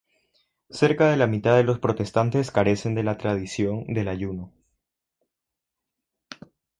[0.71, 4.51] Cerca de la mitad de los protestantes carecen de la tradición del ayuno.